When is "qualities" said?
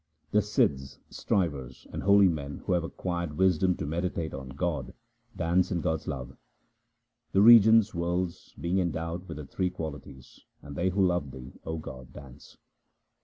9.69-10.43